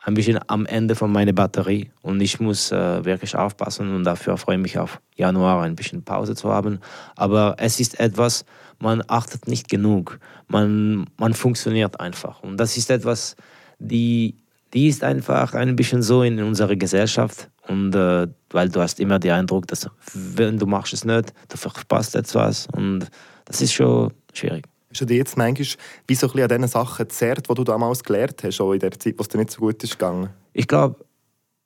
ein 0.06 0.14
bisschen 0.14 0.38
am 0.47 0.67
Ende 0.67 0.94
von 0.94 1.11
meiner 1.11 1.32
Batterie. 1.32 1.91
Und 2.00 2.20
ich 2.20 2.38
muss 2.38 2.70
äh, 2.70 3.05
wirklich 3.05 3.35
aufpassen 3.35 3.93
und 3.93 4.05
dafür 4.05 4.37
freue 4.37 4.55
ich 4.55 4.62
mich 4.62 4.79
auf 4.79 5.00
Januar 5.16 5.62
ein 5.62 5.75
bisschen 5.75 6.04
Pause 6.04 6.37
zu 6.37 6.49
haben. 6.49 6.78
Aber 7.16 7.57
es 7.59 7.81
ist 7.81 7.99
etwas, 7.99 8.45
man 8.78 9.02
achtet 9.09 9.49
nicht 9.49 9.69
genug, 9.69 10.21
man, 10.47 11.07
man 11.19 11.35
funktioniert 11.35 11.99
einfach. 11.99 12.40
Und 12.45 12.57
das 12.59 12.76
ist 12.76 12.88
etwas, 12.88 13.35
die, 13.81 14.37
die 14.73 14.87
ist 14.87 15.02
einfach 15.02 15.54
ein 15.54 15.75
bisschen 15.75 16.02
so 16.02 16.23
in 16.23 16.40
unserer 16.40 16.76
Gesellschaft. 16.76 17.50
Und 17.66 17.92
äh, 17.97 18.28
weil 18.50 18.69
du 18.69 18.81
hast 18.81 19.00
immer 19.00 19.19
den 19.19 19.33
Eindruck, 19.33 19.66
dass 19.66 19.90
wenn 20.14 20.57
du 20.57 20.66
machst 20.66 20.92
es 20.92 21.04
nicht, 21.04 21.33
du 21.49 21.57
verpasst 21.57 22.14
etwas. 22.14 22.69
Und 22.73 23.09
das 23.45 23.61
ist 23.61 23.73
schon 23.73 24.12
schwierig. 24.33 24.66
Du 25.00 25.05
dir 25.07 25.17
jetzt 25.17 25.37
manchmal 25.37 25.67
wie 26.07 26.15
so 26.15 26.26
ein 26.26 26.33
bisschen 26.33 26.43
an 26.43 26.62
diesen 26.62 26.69
Sachen 26.69 27.11
zerrt, 27.11 27.49
die 27.49 27.55
du 27.55 27.65
damals 27.65 28.03
gelernt 28.03 28.43
hast, 28.43 28.61
auch 28.61 28.73
in 28.73 28.81
der 28.81 28.93
Zeit, 28.93 29.15
wo 29.19 29.23
es 29.23 29.29
dir 29.29 29.38
nicht 29.38 29.50
so 29.50 29.61
gut 29.61 29.83
ist 29.83 29.93
gegangen? 29.93 30.31
Ich 30.53 30.67
glaube, 30.67 30.97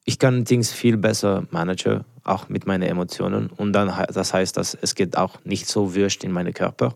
ich 0.04 0.18
kann 0.18 0.44
Dinge 0.44 0.64
viel 0.64 0.96
besser 0.96 1.46
managen, 1.50 2.04
auch 2.24 2.48
mit 2.48 2.66
meinen 2.66 2.82
Emotionen. 2.82 3.50
Und 3.50 3.72
dann, 3.72 3.92
das 4.12 4.34
heißt, 4.34 4.56
dass 4.56 4.74
es 4.74 4.94
geht 4.94 5.16
auch 5.16 5.44
nicht 5.44 5.68
so 5.68 5.94
wurscht 5.94 6.24
in 6.24 6.32
meinen 6.32 6.54
Körper. 6.54 6.94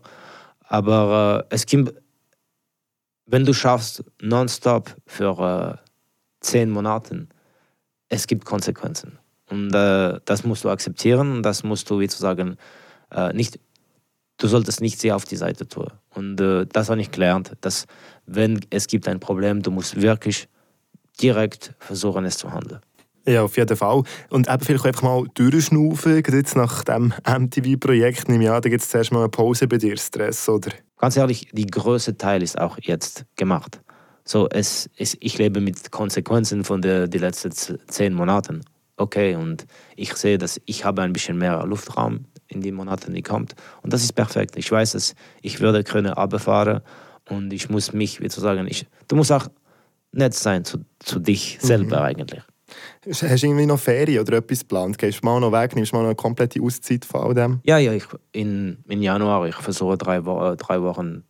Aber 0.67 1.45
äh, 1.49 1.55
es 1.55 1.65
gibt, 1.65 1.93
wenn 3.25 3.45
du 3.45 3.53
schaffst, 3.53 4.03
nonstop 4.21 4.95
für 5.05 5.79
äh, 5.79 5.89
zehn 6.41 6.69
Monate, 6.69 7.27
es 8.09 8.27
gibt 8.27 8.45
Konsequenzen. 8.45 9.19
Und 9.49 9.73
äh, 9.73 10.19
das 10.25 10.43
musst 10.43 10.63
du 10.63 10.69
akzeptieren 10.69 11.37
und 11.37 11.43
das 11.43 11.63
musst 11.63 11.89
du, 11.89 11.99
wie 11.99 12.07
zu 12.07 12.17
sagen, 12.17 12.57
äh, 13.11 13.31
nicht, 13.33 13.59
du 14.45 14.49
solltest 14.49 14.79
nicht 14.79 14.99
sehr 14.99 15.15
auf 15.15 15.25
die 15.25 15.37
Seite 15.37 15.67
tun. 15.67 15.87
Und 16.13 16.39
äh, 16.39 16.65
das 16.71 16.89
habe 16.89 17.01
ich 17.01 17.11
gelernt, 17.11 17.53
dass 17.61 17.85
wenn 18.27 18.59
es 18.69 18.87
gibt 18.87 19.07
ein 19.07 19.19
Problem, 19.19 19.63
du 19.63 19.71
musst 19.71 19.99
wirklich 19.99 20.47
direkt 21.19 21.73
versuchen, 21.79 22.25
es 22.25 22.37
zu 22.37 22.51
handeln. 22.51 22.81
Ja, 23.27 23.41
auf 23.41 23.57
jeden 23.57 23.75
Fall. 23.75 24.03
Und 24.29 24.47
eben 24.47 24.63
vielleicht 24.63 24.85
einfach 24.85 25.01
mal 25.01 25.23
durchschnaufen, 25.33 26.21
jetzt 26.31 26.55
nach 26.55 26.83
dem 26.83 27.11
MTV-Projekt, 27.27 28.29
ich 28.29 28.49
an, 28.49 28.61
da 28.61 28.69
gibt 28.69 28.83
es 28.83 28.89
zuerst 28.89 29.11
mal 29.11 29.21
eine 29.21 29.29
Pause 29.29 29.67
bei 29.67 29.77
dir, 29.77 29.97
Stress, 29.97 30.47
oder? 30.47 30.71
Ganz 30.97 31.17
ehrlich, 31.17 31.49
die 31.51 31.65
größte 31.65 32.15
Teil 32.15 32.43
ist 32.43 32.59
auch 32.59 32.77
jetzt 32.79 33.25
gemacht. 33.35 33.81
So, 34.25 34.47
es, 34.49 34.89
es, 34.95 35.17
ich 35.21 35.39
lebe 35.39 35.59
mit 35.59 35.89
Konsequenzen 35.91 36.63
von 36.63 36.83
den 36.83 37.09
die 37.09 37.17
letzten 37.17 37.51
zehn 37.51 38.13
Monaten. 38.13 38.61
Okay, 38.97 39.35
und 39.35 39.65
ich 39.95 40.13
sehe, 40.15 40.37
dass 40.37 40.61
ich 40.65 40.85
habe 40.85 41.01
ein 41.01 41.13
bisschen 41.13 41.39
mehr 41.39 41.65
Luftraum 41.65 42.25
in 42.47 42.61
den 42.61 42.75
Monaten, 42.75 43.13
die 43.13 43.21
kommt. 43.21 43.55
Und 43.81 43.93
das 43.93 44.03
ist 44.03 44.13
perfekt. 44.13 44.55
Ich 44.57 44.71
weiß, 44.71 44.93
dass 44.93 45.15
ich 45.41 45.59
würde 45.59 45.83
können 45.83 46.13
runterfahren 46.13 46.81
und 47.29 47.51
ich 47.53 47.69
muss 47.69 47.93
mich, 47.93 48.21
wie 48.21 48.29
zu 48.29 48.39
sagen, 48.39 48.67
ich, 48.67 48.87
du 49.07 49.15
musst 49.15 49.31
auch 49.31 49.47
nett 50.11 50.33
sein 50.33 50.63
zu, 50.63 50.79
zu 50.99 51.19
dich 51.19 51.57
selber 51.61 51.97
mhm. 51.97 52.05
eigentlich. 52.05 52.41
Hast 53.07 53.21
du 53.21 53.47
irgendwie 53.47 53.65
noch 53.65 53.79
Ferien 53.79 54.21
oder 54.21 54.37
etwas 54.37 54.59
geplant? 54.61 54.97
Gehst 54.97 55.21
du 55.21 55.25
mal 55.25 55.39
noch 55.39 55.51
weg? 55.51 55.75
Nimmst 55.75 55.91
du 55.91 55.95
mal 55.95 56.01
noch 56.01 56.09
eine 56.09 56.15
komplette 56.15 56.61
Auszeit 56.61 57.05
von 57.05 57.21
all 57.21 57.33
dem? 57.33 57.59
Ja, 57.63 57.77
ja, 57.77 57.93
ich, 57.93 58.05
in, 58.31 58.77
in 58.87 59.01
Januar, 59.01 59.47
ich 59.47 59.55
versuche 59.55 59.97
drei, 59.97 60.25
Wo 60.25 60.43
äh, 60.43 60.57
drei 60.57 60.81
Wochen 60.81 61.23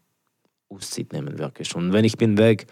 Auszeit 0.69 1.11
nehmen, 1.13 1.37
wirklich. 1.37 1.75
Und 1.75 1.93
wenn 1.93 2.05
ich 2.05 2.17
bin 2.17 2.37
weg, 2.37 2.67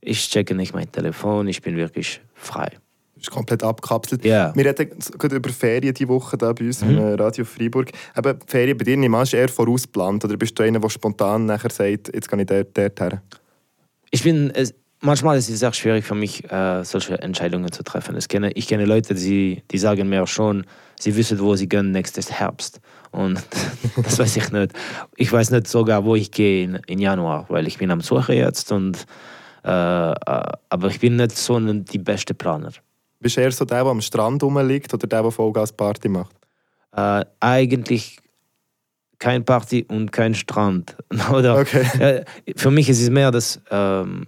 ich 0.00 0.28
checke 0.30 0.54
nicht 0.54 0.72
mein 0.74 0.90
Telefon, 0.90 1.46
ich 1.48 1.60
bin 1.60 1.76
wirklich 1.76 2.22
frei. 2.34 2.78
Du 3.20 3.24
bist 3.24 3.30
komplett 3.32 3.62
abgekapselt. 3.62 4.24
Ja. 4.24 4.50
Wir 4.56 4.64
reden 4.64 4.98
gerade 5.18 5.36
über 5.36 5.50
Ferien 5.50 5.92
diese 5.92 6.08
Woche 6.08 6.38
da 6.38 6.54
bei 6.54 6.64
uns 6.64 6.82
Mhm. 6.82 6.96
im 6.98 7.14
Radio 7.16 7.44
Freiburg. 7.44 7.90
Eben, 8.16 8.38
die 8.38 8.46
Ferien 8.50 8.78
bei 8.78 8.84
dir 8.84 8.96
nicht 8.96 9.10
mal 9.10 9.26
eher 9.30 9.48
vorausgeplant 9.50 10.24
oder 10.24 10.38
bist 10.38 10.58
du 10.58 10.62
einer, 10.62 10.80
der 10.80 10.88
spontan 10.88 11.44
nachher 11.44 11.70
sagt, 11.70 12.14
jetzt 12.14 12.30
gehe 12.30 12.40
ich 12.40 12.46
dort, 12.46 12.78
dort 12.78 12.98
her? 12.98 13.22
Ich 14.10 14.22
bin, 14.24 14.50
es, 14.54 14.72
manchmal 15.00 15.36
ist 15.36 15.50
es 15.50 15.58
sehr 15.58 15.72
schwierig 15.74 16.06
für 16.06 16.14
mich, 16.14 16.50
äh, 16.50 16.82
solche 16.82 17.20
Entscheidungen 17.20 17.70
zu 17.70 17.82
treffen. 17.82 18.16
Ich 18.16 18.26
kenne, 18.26 18.52
ich 18.52 18.66
kenne 18.66 18.86
Leute, 18.86 19.14
die, 19.14 19.62
die 19.70 19.78
sagen 19.78 20.08
mir 20.08 20.26
schon, 20.26 20.64
sie 20.98 21.14
wissen, 21.14 21.38
wo 21.40 21.54
sie 21.56 21.68
gehen 21.68 21.90
nächstes 21.90 22.32
Herbst. 22.32 22.80
Und 23.10 23.42
das 24.02 24.18
weiß 24.18 24.34
ich 24.38 24.50
nicht. 24.50 24.72
Ich 25.16 25.30
weiß 25.30 25.50
nicht 25.50 25.66
sogar, 25.68 26.06
wo 26.06 26.14
ich 26.16 26.30
gehe 26.30 26.64
in, 26.64 26.76
in 26.86 26.98
Januar, 26.98 27.44
weil 27.50 27.66
ich 27.66 27.76
bin 27.76 27.90
am 27.90 28.00
Suche 28.00 28.32
jetzt. 28.32 28.72
Und, 28.72 29.04
äh, 29.62 29.68
äh, 29.68 30.14
aber 30.70 30.88
ich 30.88 31.00
bin 31.00 31.16
nicht 31.16 31.36
so 31.36 31.60
die 31.60 31.98
beste 31.98 32.32
Planer. 32.32 32.70
Bist 33.20 33.36
du 33.36 33.42
eher 33.42 33.52
so 33.52 33.64
der, 33.64 33.82
der 33.84 33.90
am 33.90 34.00
Strand 34.00 34.42
rumliegt 34.42 34.92
oder 34.94 35.06
der, 35.06 35.22
der 35.22 35.30
Vollgas-Party 35.30 36.08
macht? 36.08 36.34
Äh, 36.92 37.24
eigentlich 37.38 38.18
kein 39.18 39.44
Party 39.44 39.84
und 39.88 40.10
kein 40.10 40.34
Strand. 40.34 40.96
Oder, 41.32 41.58
Okay. 41.58 41.84
äh, 42.00 42.24
für 42.56 42.70
mich 42.70 42.88
ist 42.88 43.02
es 43.02 43.10
mehr, 43.10 43.30
dass 43.30 43.60
ähm, 43.70 44.26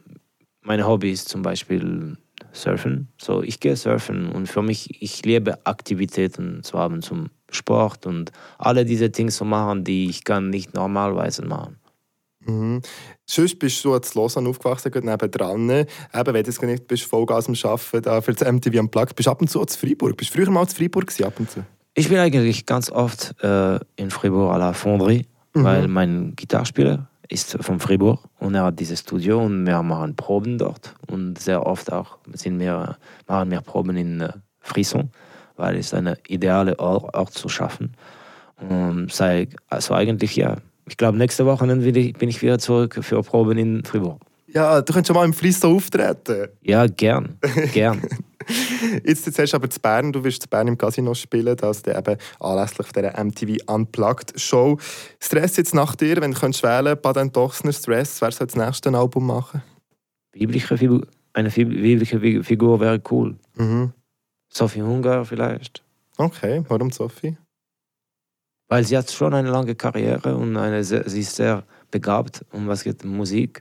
meine 0.61 0.87
Hobby 0.87 1.11
ist 1.11 1.29
zum 1.31 1.41
Beispiel 1.43 2.17
Surfen. 2.53 3.09
So, 3.19 3.43
ich 3.43 3.59
gehe 3.61 3.75
surfen 3.77 4.31
und 4.31 4.47
für 4.47 4.63
mich, 4.63 5.03
ich 5.03 5.25
liebe 5.25 5.65
Aktivitäten 5.65 6.63
zu 6.63 6.79
haben 6.79 7.01
zum 7.01 7.31
Sport 7.51 8.05
und 8.07 8.31
alle 8.59 8.85
diese 8.85 9.09
Dinge 9.09 9.31
zu 9.31 9.47
machen, 9.47 9.85
die 9.85 10.11
ich 10.11 10.25
kann 10.25 10.51
nicht 10.51 10.75
normalerweise 10.75 11.43
machen. 11.47 11.79
Mhm. 12.47 12.83
Sonst 13.25 13.59
bist 13.59 13.85
du 13.85 13.99
zu 13.99 14.19
Lausanne 14.19 14.49
aufgewachsen, 14.49 14.91
gerade 14.91 15.07
nebendran. 15.07 15.71
Eben, 15.71 15.87
wenn 16.13 16.25
du 16.35 16.39
jetzt 16.51 16.63
nicht 16.63 16.87
bist, 16.89 17.05
Vollgas 17.05 17.49
am 17.49 17.55
Arbeiten 17.63 18.03
da 18.03 18.21
für 18.21 18.33
das 18.33 18.51
MTV 18.51 18.79
am 18.79 18.89
Plug, 18.91 19.07
bist 19.15 19.27
du 19.27 19.31
ab 19.31 19.41
und 19.41 19.49
zu 19.49 19.65
zu 19.65 19.79
Freiburg. 19.79 20.17
Bist 20.17 20.35
du 20.35 20.39
früher 20.39 20.51
mal 20.51 20.67
zu 20.67 20.77
Freiburg 20.77 21.07
gewesen, 21.07 21.25
ab 21.25 21.35
und 21.39 21.51
zu? 21.51 21.65
Ich 21.95 22.09
bin 22.09 22.19
eigentlich 22.19 22.67
ganz 22.67 22.91
oft 22.91 23.35
äh, 23.43 23.79
in 23.97 24.11
Fribourg 24.11 24.55
à 24.55 24.59
la 24.59 24.73
Fonderie, 24.73 25.27
Mhm. 25.55 25.65
weil 25.65 25.89
mein 25.89 26.33
Gitarrespieler 26.35 27.09
ist 27.29 27.59
von 27.61 27.79
Fribourg 27.79 28.21
und 28.39 28.55
er 28.55 28.65
hat 28.65 28.81
dieses 28.81 29.01
Studio 29.01 29.43
und 29.43 29.67
wir 29.67 29.83
machen 29.83 30.17
Proben 30.17 30.57
dort 30.57 30.95
und 31.09 31.39
sehr 31.39 31.67
oft 31.67 31.93
auch 31.93 32.17
sind 32.33 32.59
wir, 32.59 32.97
machen 33.29 33.51
wir 33.51 33.61
Proben 33.61 33.97
in 33.97 34.21
äh, 34.23 34.33
Frisson, 34.61 35.11
weil 35.57 35.77
es 35.77 35.93
eine 35.93 36.17
ideale 36.27 36.79
Ort, 36.79 37.15
Ort 37.15 37.33
zu 37.35 37.49
schaffen. 37.51 37.95
Und 38.57 39.13
sei, 39.13 39.49
also 39.69 39.93
eigentlich 39.95 40.37
ja, 40.37 40.57
ich 40.87 40.97
glaube 40.97 41.19
nächste 41.19 41.47
Woche 41.47 41.67
bin 41.67 42.29
ich, 42.29 42.43
wieder 42.43 42.59
zurück 42.59 42.99
für 43.03 43.23
Proben 43.23 43.59
in 43.59 43.85
Fribourg. 43.85 44.21
Ja, 44.49 44.83
du 44.83 44.93
könntest 44.93 45.07
schon 45.09 45.17
mal 45.17 45.25
im 45.25 45.33
Friso 45.33 45.75
auftreten. 45.77 46.49
Ja, 46.63 46.87
gern, 46.87 47.39
gern. 47.73 48.03
Jetzt, 49.05 49.25
jetzt 49.27 49.39
hast 49.39 49.53
du 49.53 49.57
aber 49.57 49.71
zu 49.71 49.79
Bern, 49.79 50.13
du 50.13 50.25
wirst 50.25 50.43
zu 50.43 50.49
Bern 50.49 50.67
im 50.67 50.77
Casino 50.77 51.15
spielen, 51.15 51.57
das 51.57 51.83
dann 51.83 51.97
eben 51.97 52.17
anlässlich 52.41 52.89
dieser 52.89 53.25
MTV 53.25 53.57
Unplugged 53.73 54.33
Show. 54.41 54.79
Stress 55.21 55.57
jetzt 55.59 55.75
nach 55.75 55.95
dir, 55.95 56.21
wenn 56.21 56.33
du 56.33 56.41
könntest 56.41 56.65
wählen 56.65 56.99
Baden 57.01 57.31
Dochsner 57.31 57.73
Stress, 57.73 58.21
wer 58.21 58.33
soll 58.33 58.49
das 58.49 58.57
nächste 58.57 58.93
Album 58.99 59.29
machen? 59.29 59.63
Biblische 60.33 60.77
Figur, 60.77 61.07
eine 61.35 61.51
biblische 61.51 62.19
Fi- 62.19 62.43
Figur 62.43 62.81
wäre 62.81 63.01
cool. 63.13 63.37
Mhm. 63.55 63.93
Sophie 64.49 64.83
Hunger 64.83 65.25
vielleicht. 65.25 65.85
Okay, 66.17 66.65
warum 66.69 66.91
Sophie? 66.91 67.37
Weil 68.73 68.87
sie 68.87 68.97
hat 68.97 69.11
schon 69.11 69.35
eine 69.35 69.51
lange 69.51 69.75
Karriere 69.75 70.35
und 70.35 70.57
eine 70.57 70.83
sie 70.83 70.97
ist 70.97 71.37
sehr 71.37 71.63
begabt 71.91 72.43
um 72.53 72.69
was 72.69 72.85
geht 72.85 73.05
Musik. 73.05 73.61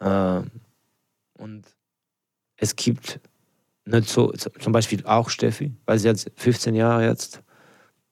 Äh, 0.00 0.40
und 1.34 1.66
es 2.56 2.74
gibt 2.74 3.20
nicht 3.84 4.08
so, 4.08 4.32
zum 4.32 4.72
Beispiel 4.72 5.04
auch 5.04 5.28
Steffi, 5.28 5.74
weil 5.84 5.98
sie 5.98 6.08
hat 6.08 6.32
15 6.36 6.74
Jahre 6.74 7.04
jetzt. 7.04 7.42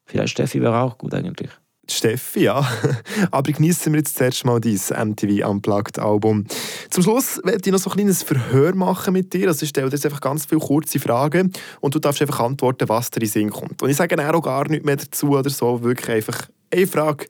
Vielleicht 0.04 0.32
Steffi 0.32 0.60
wäre 0.60 0.78
auch 0.78 0.98
gut 0.98 1.14
eigentlich. 1.14 1.48
Steffi, 1.90 2.44
ja. 2.44 2.66
Aber 3.30 3.52
genießen 3.52 3.92
wir 3.92 3.98
jetzt 3.98 4.16
zuerst 4.16 4.44
mal 4.44 4.60
dein 4.60 4.74
MTV 4.74 5.48
Unplugged 5.48 5.98
Album. 5.98 6.44
Zum 6.90 7.02
Schluss 7.02 7.40
werde 7.44 7.62
ich 7.64 7.72
noch 7.72 7.78
so 7.78 7.90
ein 7.90 7.96
kleines 7.96 8.22
Verhör 8.22 8.74
machen 8.74 9.12
mit 9.12 9.32
dir. 9.32 9.48
Also 9.48 9.62
ich 9.62 9.70
stelle 9.70 9.88
dir 9.88 9.96
jetzt 9.96 10.04
einfach 10.04 10.20
ganz 10.20 10.46
viele 10.46 10.60
kurze 10.60 10.98
Fragen 10.98 11.52
und 11.80 11.94
du 11.94 11.98
darfst 11.98 12.20
einfach 12.20 12.40
antworten, 12.40 12.88
was 12.88 13.10
dir 13.10 13.18
in 13.18 13.26
den 13.26 13.30
Sinn 13.30 13.50
kommt. 13.50 13.82
Und 13.82 13.90
ich 13.90 13.96
sage 13.96 14.16
auch 14.34 14.42
gar 14.42 14.68
nichts 14.68 14.84
mehr 14.84 14.96
dazu 14.96 15.30
oder 15.30 15.50
so. 15.50 15.82
Wirklich 15.82 16.16
einfach 16.16 16.48
eine 16.72 16.86
Frage, 16.86 17.26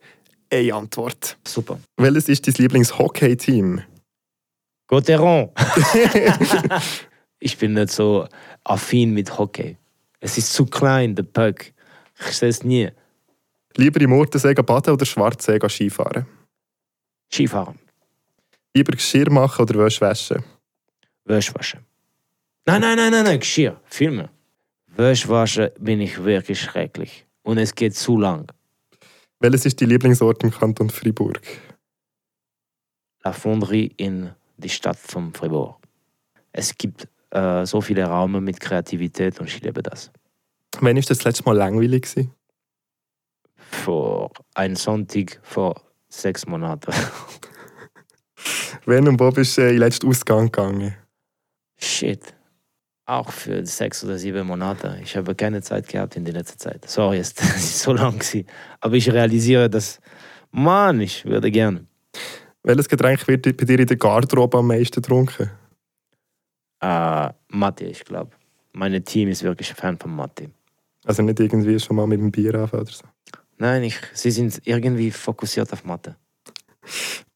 eine 0.51 0.73
Antwort. 0.73 1.37
Super. 1.47 1.79
Welches 1.97 2.29
ist 2.29 2.47
dein 2.47 2.55
Lieblings-Hockey-Team? 2.55 3.81
Gauthieron! 4.87 5.49
ich 7.39 7.57
bin 7.57 7.73
nicht 7.73 7.91
so 7.91 8.25
affin 8.63 9.13
mit 9.13 9.37
Hockey. 9.37 9.77
Es 10.19 10.37
ist 10.37 10.53
zu 10.53 10.65
klein, 10.65 11.13
der 11.13 11.23
Puck. 11.23 11.65
Ich 12.27 12.37
sehe 12.37 12.49
es 12.49 12.63
nie. 12.63 12.89
Lieber 13.77 14.01
im 14.01 14.09
Murtensee 14.09 14.55
baden 14.55 14.93
oder 14.93 15.05
Schwarzsee 15.05 15.59
Skifahren? 15.69 16.25
Skifahren, 17.31 17.77
Lieber 18.73 18.93
Geschirr 18.93 19.29
machen 19.29 19.61
oder 19.61 19.85
Wäsche 19.85 20.01
waschen? 20.01 20.43
Wäsche 21.25 21.53
waschen. 21.53 21.79
Nein, 22.65 22.81
nein, 22.81 22.97
nein, 22.97 23.11
nein, 23.11 23.23
nein, 23.23 23.39
Geschirr, 23.39 23.79
viel 23.85 24.11
mehr. 24.11 24.29
Wäsche 24.87 25.29
waschen 25.29 25.69
bin 25.79 26.01
ich 26.01 26.23
wirklich 26.23 26.59
schrecklich. 26.59 27.27
Und 27.43 27.59
es 27.59 27.75
geht 27.75 27.95
zu 27.95 28.17
lang. 28.19 28.51
Welches 29.39 29.67
ist 29.67 29.79
dein 29.79 29.89
Lieblingsort 29.89 30.43
im 30.43 30.49
Kanton 30.49 30.89
Fribourg? 30.89 31.41
La 33.23 33.31
Fonderie 33.31 33.93
in 33.97 34.31
die 34.57 34.69
Stadt 34.69 34.97
von 34.97 35.31
Fribourg. 35.33 35.79
Es 36.51 36.75
gibt 36.75 37.07
äh, 37.29 37.63
so 37.63 37.79
viele 37.81 38.05
Räume 38.07 38.41
mit 38.41 38.59
Kreativität 38.59 39.39
und 39.39 39.47
ich 39.47 39.61
liebe 39.61 39.83
das. 39.83 40.11
Wann 40.79 40.95
war 40.95 41.03
das 41.03 41.23
letzte 41.23 41.43
Mal 41.43 41.55
langweilig? 41.55 42.03
Gewesen? 42.03 42.33
Vor 43.71 44.31
einem 44.53 44.75
Sonntag 44.75 45.39
vor 45.43 45.75
sechs 46.09 46.45
Monaten. 46.47 46.93
Wann 48.85 49.07
und 49.07 49.19
wo 49.19 49.29
bist 49.31 49.57
du 49.57 49.61
in 49.61 49.67
den 49.69 49.77
letzten 49.79 50.07
Ausgang 50.07 50.45
gegangen? 50.45 50.95
Shit. 51.77 52.33
Auch 53.05 53.31
für 53.31 53.65
sechs 53.65 54.03
oder 54.03 54.17
sieben 54.17 54.47
Monate. 54.47 54.99
Ich 55.01 55.15
habe 55.15 55.33
keine 55.35 55.61
Zeit 55.61 55.87
gehabt 55.87 56.15
in 56.15 56.25
der 56.25 56.33
letzten 56.33 56.59
Zeit. 56.59 56.89
Sorry, 56.89 57.19
es 57.19 57.31
ist 57.55 57.79
so 57.79 57.93
lang 57.93 58.19
gewesen. 58.19 58.45
Aber 58.81 58.95
ich 58.95 59.11
realisiere, 59.11 59.69
dass, 59.69 59.99
Mann, 60.51 60.99
ich 61.01 61.25
würde 61.25 61.51
gerne. 61.51 61.85
Welches 62.63 62.89
Getränk 62.89 63.27
wird 63.27 63.43
bei 63.43 63.65
dir 63.65 63.79
in 63.79 63.87
der 63.87 63.97
Garderobe 63.97 64.57
am 64.57 64.67
meisten 64.67 65.01
getrunken? 65.01 65.49
Äh, 66.81 67.29
Mathe, 67.47 67.85
ich 67.85 68.03
glaube. 68.03 68.31
Mein 68.73 69.03
Team 69.03 69.29
ist 69.29 69.43
wirklich 69.43 69.69
ein 69.71 69.75
Fan 69.75 69.97
von 69.97 70.15
Mathe. 70.15 70.51
Also 71.05 71.23
nicht 71.23 71.39
irgendwie 71.39 71.79
schon 71.79 71.95
mal 71.95 72.07
mit 72.07 72.19
dem 72.19 72.31
Bier 72.31 72.55
anfangen 72.55 72.83
oder 72.83 72.91
so. 72.91 73.05
Nein, 73.57 73.83
ich, 73.83 73.99
sie 74.13 74.31
sind 74.31 74.61
irgendwie 74.65 75.11
fokussiert 75.11 75.71
auf 75.73 75.83
Mathe. 75.83 76.15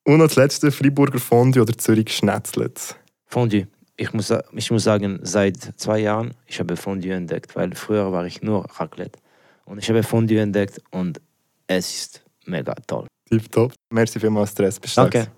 Und 0.03 0.19
das 0.19 0.35
letzte, 0.35 0.71
Freiburger 0.71 1.19
Fondue 1.19 1.61
oder 1.61 1.77
Zürich 1.77 2.15
Schnetzlitz? 2.15 2.95
Fondue. 3.25 3.67
Ich 3.97 4.13
muss, 4.13 4.33
ich 4.53 4.71
muss 4.71 4.83
sagen, 4.83 5.19
seit 5.21 5.57
zwei 5.77 5.99
Jahren, 5.99 6.33
ich 6.47 6.59
habe 6.59 6.75
Fondue 6.75 7.13
entdeckt, 7.13 7.55
weil 7.55 7.75
früher 7.75 8.11
war 8.11 8.25
ich 8.25 8.41
nur 8.41 8.65
Raclette. 8.79 9.19
Und 9.65 9.77
ich 9.77 9.89
habe 9.89 10.03
Fondue 10.03 10.39
entdeckt 10.39 10.81
und 10.91 11.21
es 11.67 11.91
ist 11.91 12.23
mega 12.45 12.73
toll. 12.87 13.07
Tipptopp. 13.29 13.73
Merci 13.91 14.19
vielmals, 14.19 14.51
Stress. 14.51 14.79
Da 14.79 15.03
Danke. 15.03 15.31